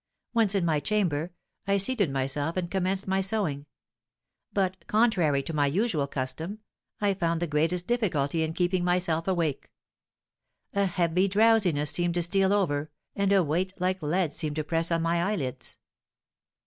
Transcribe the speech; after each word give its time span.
Once 0.33 0.55
in 0.55 0.65
my 0.65 0.79
chamber, 0.79 1.31
I 1.67 1.77
seated 1.77 2.09
myself 2.09 2.57
and 2.57 2.71
commenced 2.71 3.07
my 3.07 3.21
sewing; 3.21 3.67
but, 4.51 4.87
contrary 4.87 5.43
to 5.43 5.53
my 5.53 5.67
usual 5.67 6.07
custom, 6.07 6.57
I 6.99 7.13
found 7.13 7.39
the 7.39 7.45
greatest 7.45 7.85
difficulty 7.85 8.41
in 8.41 8.53
keeping 8.55 8.83
myself 8.83 9.27
awake. 9.27 9.69
A 10.73 10.87
heavy 10.87 11.27
drowsiness 11.27 11.91
seemed 11.91 12.15
to 12.15 12.23
steal 12.23 12.51
over, 12.51 12.89
and 13.15 13.31
a 13.31 13.43
weight 13.43 13.73
like 13.79 14.01
lead 14.01 14.33
seemed 14.33 14.55
to 14.55 14.63
press 14.63 14.91
on 14.91 15.03
my 15.03 15.21
eyelids. 15.21 15.77